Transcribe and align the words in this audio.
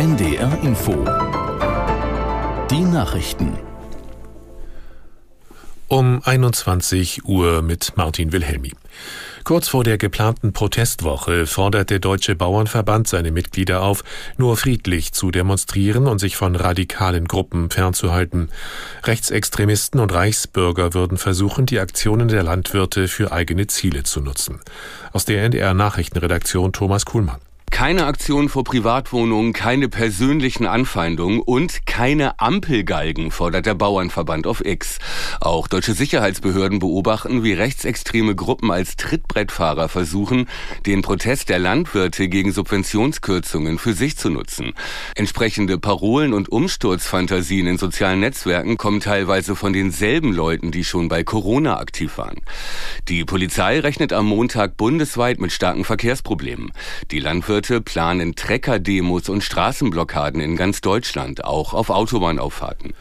NDR 0.00 0.58
Info. 0.62 0.92
Die 2.70 2.80
Nachrichten. 2.80 3.58
Um 5.88 6.22
21 6.24 7.26
Uhr 7.26 7.60
mit 7.60 7.92
Martin 7.96 8.32
Wilhelmi. 8.32 8.72
Kurz 9.44 9.68
vor 9.68 9.84
der 9.84 9.98
geplanten 9.98 10.54
Protestwoche 10.54 11.46
fordert 11.46 11.90
der 11.90 11.98
Deutsche 11.98 12.34
Bauernverband 12.34 13.08
seine 13.08 13.30
Mitglieder 13.30 13.82
auf, 13.82 14.02
nur 14.38 14.56
friedlich 14.56 15.12
zu 15.12 15.30
demonstrieren 15.30 16.06
und 16.06 16.18
sich 16.18 16.34
von 16.34 16.56
radikalen 16.56 17.28
Gruppen 17.28 17.68
fernzuhalten. 17.68 18.48
Rechtsextremisten 19.04 20.00
und 20.00 20.14
Reichsbürger 20.14 20.94
würden 20.94 21.18
versuchen, 21.18 21.66
die 21.66 21.78
Aktionen 21.78 22.28
der 22.28 22.42
Landwirte 22.42 23.06
für 23.06 23.32
eigene 23.32 23.66
Ziele 23.66 24.04
zu 24.04 24.22
nutzen. 24.22 24.60
Aus 25.12 25.26
der 25.26 25.42
NDR 25.42 25.74
Nachrichtenredaktion 25.74 26.72
Thomas 26.72 27.04
Kuhlmann. 27.04 27.40
Keine 27.70 28.04
Aktion 28.04 28.48
vor 28.48 28.64
Privatwohnungen, 28.64 29.52
keine 29.52 29.88
persönlichen 29.88 30.66
Anfeindungen 30.66 31.40
und 31.40 31.86
keine 31.86 32.38
Ampelgalgen, 32.38 33.30
fordert 33.30 33.64
der 33.64 33.74
Bauernverband 33.74 34.46
auf 34.46 34.62
X. 34.64 34.98
Auch 35.40 35.66
deutsche 35.66 35.94
Sicherheitsbehörden 35.94 36.78
beobachten, 36.80 37.42
wie 37.42 37.54
rechtsextreme 37.54 38.34
Gruppen 38.34 38.70
als 38.70 38.96
Trittbrettfahrer 38.96 39.88
versuchen, 39.88 40.46
den 40.84 41.00
Protest 41.00 41.48
der 41.48 41.58
Landwirte 41.58 42.28
gegen 42.28 42.52
Subventionskürzungen 42.52 43.78
für 43.78 43.94
sich 43.94 44.18
zu 44.18 44.28
nutzen. 44.28 44.74
Entsprechende 45.14 45.78
Parolen 45.78 46.34
und 46.34 46.50
Umsturzfantasien 46.50 47.66
in 47.66 47.78
sozialen 47.78 48.20
Netzwerken 48.20 48.76
kommen 48.76 49.00
teilweise 49.00 49.56
von 49.56 49.72
denselben 49.72 50.34
Leuten, 50.34 50.70
die 50.70 50.84
schon 50.84 51.08
bei 51.08 51.24
Corona 51.24 51.78
aktiv 51.78 52.18
waren. 52.18 52.40
Die 53.08 53.24
Polizei 53.24 53.80
rechnet 53.80 54.12
am 54.12 54.26
Montag 54.26 54.76
bundesweit 54.76 55.40
mit 55.40 55.52
starken 55.52 55.84
Verkehrsproblemen. 55.84 56.72
Die 57.10 57.20
Landwirte 57.20 57.59
Landwirte 57.60 57.82
planen 57.82 58.36
Trecker-Demos 58.36 59.28
und 59.28 59.44
Straßenblockaden 59.44 60.40
in 60.40 60.56
ganz 60.56 60.80
Deutschland, 60.80 61.44
auch 61.44 61.74
auf 61.74 61.90
Autobahnauffahrten. 61.90 62.94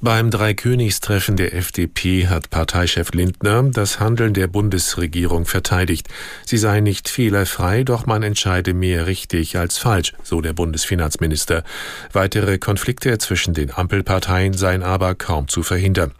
Beim 0.00 0.30
Dreikönigstreffen 0.30 1.36
der 1.36 1.52
FDP 1.52 2.28
hat 2.28 2.48
Parteichef 2.48 3.10
Lindner 3.12 3.64
das 3.64 3.98
Handeln 3.98 4.34
der 4.34 4.46
Bundesregierung 4.46 5.46
verteidigt. 5.46 6.06
Sie 6.46 6.58
sei 6.58 6.78
nicht 6.78 7.08
fehlerfrei, 7.08 7.82
doch 7.82 8.06
man 8.06 8.22
entscheide 8.22 8.72
mehr 8.72 9.08
richtig 9.08 9.56
als 9.58 9.78
falsch, 9.78 10.12
so 10.22 10.40
der 10.40 10.52
Bundesfinanzminister. 10.52 11.64
Weitere 12.12 12.58
Konflikte 12.58 13.18
zwischen 13.18 13.52
den 13.52 13.74
Ampelparteien 13.74 14.54
seien 14.54 14.84
aber 14.84 15.16
kaum 15.16 15.48
zu 15.48 15.64
verhindern. 15.64 16.12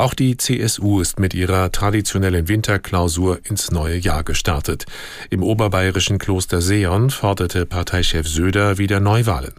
Auch 0.00 0.14
die 0.14 0.38
CSU 0.38 1.02
ist 1.02 1.20
mit 1.20 1.34
ihrer 1.34 1.70
traditionellen 1.72 2.48
Winterklausur 2.48 3.38
ins 3.44 3.70
neue 3.70 3.98
Jahr 3.98 4.24
gestartet. 4.24 4.86
Im 5.28 5.42
oberbayerischen 5.42 6.16
Kloster 6.16 6.62
Seon 6.62 7.10
forderte 7.10 7.66
Parteichef 7.66 8.26
Söder 8.26 8.78
wieder 8.78 8.98
Neuwahlen. 8.98 9.52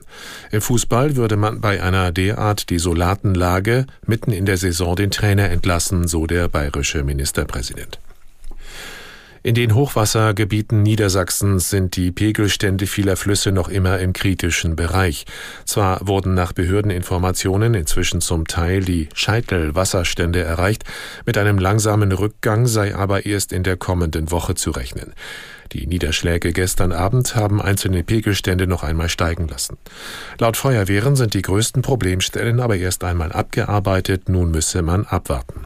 Im 0.50 0.62
Fußball 0.62 1.16
würde 1.16 1.38
man 1.38 1.62
bei 1.62 1.84
einer 1.84 2.12
derart 2.12 2.72
desolaten 2.72 3.36
Lage 3.36 3.86
mitten 4.08 4.32
in 4.32 4.48
der 4.48 4.58
Saison 4.58 4.96
den 4.96 5.12
Trainer 5.12 5.52
entlassen, 5.52 6.08
so 6.08 6.26
der 6.26 6.48
bayerische 6.48 7.04
Ministerpräsident. 7.04 8.00
In 9.44 9.56
den 9.56 9.74
Hochwassergebieten 9.74 10.84
Niedersachsens 10.84 11.72
sind 11.72 11.96
die 11.96 12.12
Pegelstände 12.12 12.86
vieler 12.86 13.18
Flüsse 13.18 13.52
noch 13.52 13.70
immer 13.70 13.98
im 13.98 14.14
kritischen 14.14 14.76
Bereich. 14.76 15.26
Zwar 15.66 16.08
wurden 16.08 16.36
nach 16.36 16.54
Behördeninformationen 16.54 17.74
inzwischen 17.74 18.22
zum 18.22 18.46
Teil 18.46 18.82
die 18.82 19.10
Scheitelwasserstände 19.16 20.44
erreicht, 20.44 20.84
mit 21.26 21.40
einem 21.40 21.58
langsamen 21.58 22.12
Rückgang 22.12 22.68
sei 22.68 22.94
aber 22.94 23.26
erst 23.26 23.52
in 23.52 23.64
der 23.64 23.78
kommenden 23.78 24.30
Woche 24.30 24.54
zu 24.54 24.70
rechnen. 24.70 25.14
Die 25.72 25.88
Niederschläge 25.88 26.54
gestern 26.54 26.92
Abend 26.92 27.36
haben 27.36 27.60
einzelne 27.60 28.04
Pegelstände 28.04 28.68
noch 28.68 28.84
einmal 28.84 29.10
steigen 29.10 29.48
lassen. 29.48 29.78
Laut 30.38 30.56
Feuerwehren 30.56 31.16
sind 31.16 31.34
die 31.34 31.42
größten 31.42 31.82
Problemstellen 31.82 32.60
aber 32.60 32.76
erst 32.76 33.04
einmal 33.04 33.32
abgearbeitet, 33.32 34.30
nun 34.30 34.52
müsse 34.52 34.84
man 34.84 35.06
abwarten. 35.06 35.66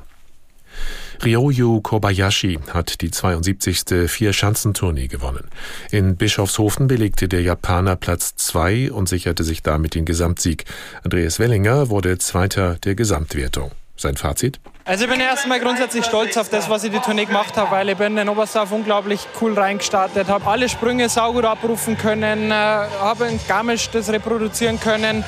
Ryoyu 1.24 1.82
Kobayashi 1.82 2.60
hat 2.74 3.02
die 3.02 3.12
72. 3.12 4.10
Vier-Schanzentournee 4.10 5.08
gewonnen. 5.08 5.50
In 5.92 6.16
Bischofshofen 6.16 6.88
belegte 6.88 7.28
der 7.28 7.42
Japaner 7.42 7.96
Platz 7.96 8.36
2 8.36 8.92
und 8.92 9.08
sicherte 9.08 9.44
sich 9.44 9.64
damit 9.64 9.96
den 9.96 10.06
Gesamtsieg. 10.06 10.66
Andreas 11.04 11.40
Wellinger 11.40 11.90
wurde 11.90 12.18
Zweiter 12.18 12.76
der 12.76 12.96
Gesamtwertung. 12.96 13.72
Sein 13.98 14.18
Fazit? 14.18 14.60
Also 14.84 15.06
ich 15.06 15.10
bin 15.10 15.22
erstmal 15.22 15.60
grundsätzlich 15.60 16.06
stolz 16.06 16.36
auf 16.38 16.50
das, 16.50 16.70
was 16.70 16.84
ich 16.84 16.92
die 16.92 17.00
Tournee 17.00 17.26
gemacht 17.26 17.56
habe, 17.56 17.72
weil 17.72 17.90
ich 17.90 17.98
bin 17.98 18.18
in 18.18 18.28
Oberstdorf 18.28 18.72
unglaublich 18.72 19.22
cool 19.42 19.58
reingestartet, 19.58 20.28
habe 20.28 20.46
alle 20.46 20.68
Sprünge 20.68 21.08
saugut 21.08 21.46
abrufen 21.46 21.98
können, 21.98 22.52
äh, 22.52 22.54
habe 22.54 23.26
ein 23.26 23.40
Garmisch 23.48 23.90
das 23.90 24.10
reproduzieren 24.10 24.80
können 24.80 25.24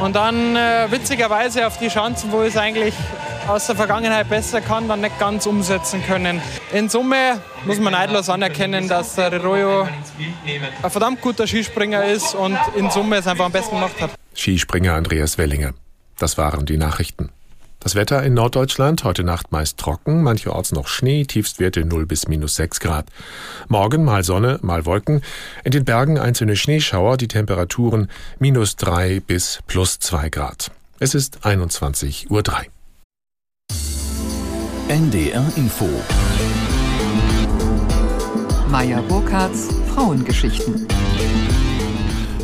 und 0.00 0.16
dann 0.16 0.56
äh, 0.56 0.86
witzigerweise 0.90 1.66
auf 1.66 1.78
die 1.78 1.90
Schanzen, 1.90 2.30
wo 2.32 2.42
es 2.42 2.56
eigentlich 2.56 2.94
aus 3.48 3.66
der 3.66 3.76
Vergangenheit 3.76 4.28
besser 4.28 4.60
kann, 4.60 4.88
dann 4.88 5.00
nicht 5.00 5.18
ganz 5.18 5.46
umsetzen 5.46 6.02
können. 6.04 6.40
In 6.72 6.88
Summe 6.88 7.40
muss 7.64 7.78
man 7.78 7.92
neidlos 7.92 8.28
anerkennen, 8.28 8.88
dass 8.88 9.14
der 9.14 9.32
Riroyo 9.32 9.88
ein 10.82 10.90
verdammt 10.90 11.20
guter 11.20 11.46
Skispringer 11.46 12.04
ist 12.04 12.34
und 12.34 12.58
in 12.76 12.90
Summe 12.90 13.16
es 13.16 13.26
einfach 13.26 13.46
am 13.46 13.52
besten 13.52 13.76
gemacht 13.76 14.00
hat. 14.00 14.10
Skispringer 14.34 14.94
Andreas 14.94 15.38
Wellinger. 15.38 15.72
Das 16.18 16.38
waren 16.38 16.66
die 16.66 16.76
Nachrichten. 16.76 17.30
Das 17.80 17.96
Wetter 17.96 18.22
in 18.22 18.34
Norddeutschland 18.34 19.02
heute 19.02 19.24
Nacht 19.24 19.50
meist 19.50 19.76
trocken, 19.76 20.22
mancherorts 20.22 20.70
noch 20.70 20.86
Schnee, 20.86 21.24
Tiefstwerte 21.24 21.84
0 21.84 22.06
bis 22.06 22.28
minus 22.28 22.54
6 22.54 22.78
Grad. 22.78 23.06
Morgen 23.66 24.04
mal 24.04 24.22
Sonne, 24.22 24.60
mal 24.62 24.86
Wolken. 24.86 25.20
In 25.64 25.72
den 25.72 25.84
Bergen 25.84 26.16
einzelne 26.16 26.54
Schneeschauer, 26.54 27.16
die 27.16 27.26
Temperaturen 27.26 28.08
minus 28.38 28.76
3 28.76 29.18
bis 29.20 29.58
plus 29.66 29.98
2 29.98 30.28
Grad. 30.28 30.70
Es 31.00 31.16
ist 31.16 31.44
21.03 31.44 32.30
Uhr. 32.30 32.40
NDR 34.92 35.50
Info. 35.56 35.88
Meier 38.68 39.00
Burkhardts 39.00 39.68
Frauengeschichten. 39.94 40.86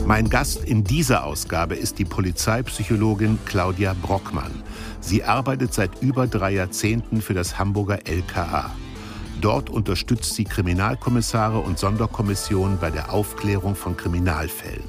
Mein 0.07 0.31
Gast 0.31 0.65
in 0.65 0.83
dieser 0.83 1.25
Ausgabe 1.25 1.75
ist 1.75 1.99
die 1.99 2.07
Polizeipsychologin 2.07 3.39
Claudia 3.45 3.95
Brockmann. 4.01 4.63
Sie 5.03 5.25
arbeitet 5.25 5.75
seit 5.75 6.01
über 6.01 6.27
drei 6.27 6.53
Jahrzehnten 6.53 7.21
für 7.21 7.35
das 7.35 7.59
Hamburger 7.59 8.09
LKA. 8.09 8.75
Dort 9.43 9.69
unterstützt 9.69 10.35
sie 10.35 10.45
Kriminalkommissare 10.45 11.59
und 11.59 11.79
Sonderkommissionen 11.79 12.79
bei 12.79 12.89
der 12.91 13.13
Aufklärung 13.13 13.75
von 13.77 13.95
Kriminalfällen. 13.95 14.89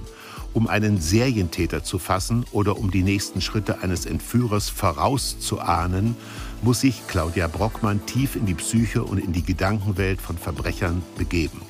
Um 0.53 0.67
einen 0.67 0.99
Serientäter 1.01 1.83
zu 1.83 1.99
fassen 1.99 2.45
oder 2.53 2.77
um 2.77 2.89
die 2.89 3.03
nächsten 3.03 3.41
Schritte 3.41 3.83
eines 3.83 4.05
Entführers 4.05 4.69
vorauszuahnen, 4.69 6.15
muss 6.61 6.81
sich 6.81 7.01
Claudia 7.07 7.47
Brockmann 7.47 8.05
tief 8.05 8.35
in 8.35 8.45
die 8.45 8.53
Psyche 8.53 9.03
und 9.03 9.17
in 9.17 9.33
die 9.33 9.43
Gedankenwelt 9.43 10.21
von 10.21 10.37
Verbrechern 10.37 11.01
begeben. 11.17 11.61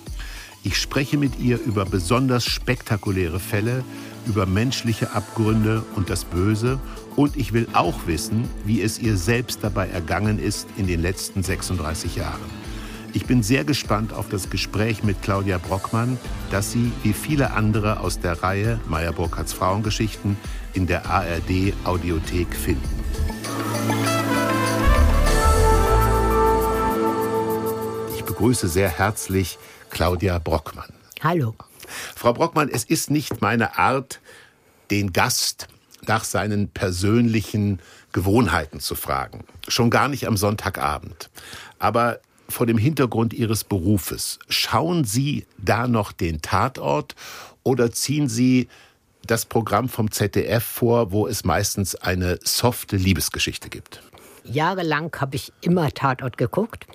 Ich 0.63 0.77
spreche 0.77 1.17
mit 1.17 1.39
ihr 1.39 1.59
über 1.61 1.85
besonders 1.85 2.45
spektakuläre 2.45 3.39
Fälle, 3.39 3.83
über 4.25 4.45
menschliche 4.45 5.11
Abgründe 5.11 5.83
und 5.95 6.09
das 6.09 6.25
Böse 6.25 6.79
und 7.15 7.37
ich 7.37 7.53
will 7.53 7.67
auch 7.73 8.07
wissen, 8.07 8.49
wie 8.65 8.81
es 8.81 8.99
ihr 8.99 9.15
selbst 9.15 9.63
dabei 9.63 9.87
ergangen 9.87 10.39
ist 10.39 10.67
in 10.77 10.87
den 10.87 11.01
letzten 11.01 11.43
36 11.43 12.15
Jahren. 12.15 12.59
Ich 13.13 13.25
bin 13.25 13.41
sehr 13.41 13.63
gespannt 13.63 14.13
auf 14.13 14.29
das 14.29 14.49
Gespräch 14.49 15.03
mit 15.03 15.21
Claudia 15.23 15.57
Brockmann, 15.57 16.19
das 16.51 16.71
Sie, 16.71 16.91
wie 17.01 17.13
viele 17.13 17.51
andere 17.51 18.01
aus 18.01 18.19
der 18.19 18.43
Reihe 18.43 18.79
Meyer 18.87 19.13
Burkhardts 19.13 19.53
Frauengeschichten, 19.53 20.37
in 20.73 20.85
der 20.85 21.09
ARD 21.09 21.73
Audiothek 21.85 22.53
finden. 22.55 22.98
Begrüße 28.39 28.69
sehr 28.69 28.87
herzlich 28.87 29.57
Claudia 29.89 30.39
Brockmann. 30.39 30.93
Hallo. 31.21 31.55
Frau 32.15 32.31
Brockmann, 32.31 32.69
es 32.69 32.85
ist 32.85 33.11
nicht 33.11 33.41
meine 33.41 33.77
Art, 33.77 34.21
den 34.91 35.11
Gast 35.11 35.67
nach 36.07 36.23
seinen 36.23 36.69
persönlichen 36.69 37.81
Gewohnheiten 38.13 38.79
zu 38.79 38.95
fragen. 38.95 39.43
Schon 39.67 39.89
gar 39.89 40.07
nicht 40.07 40.25
am 40.25 40.37
Sonntagabend. 40.37 41.29
Aber 41.79 42.21
vor 42.47 42.65
dem 42.65 42.77
Hintergrund 42.77 43.33
Ihres 43.33 43.65
Berufes, 43.65 44.39
schauen 44.47 45.03
Sie 45.03 45.45
da 45.57 45.89
noch 45.89 46.13
den 46.13 46.41
Tatort 46.41 47.15
oder 47.63 47.91
ziehen 47.91 48.29
Sie 48.29 48.69
das 49.27 49.43
Programm 49.43 49.89
vom 49.89 50.11
ZDF 50.11 50.63
vor, 50.63 51.11
wo 51.11 51.27
es 51.27 51.43
meistens 51.43 51.93
eine 51.93 52.39
softe 52.41 52.95
Liebesgeschichte 52.95 53.67
gibt? 53.67 54.01
Jahrelang 54.45 55.13
habe 55.19 55.35
ich 55.35 55.51
immer 55.59 55.91
Tatort 55.91 56.37
geguckt. 56.37 56.87